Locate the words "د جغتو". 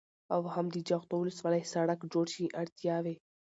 0.75-1.15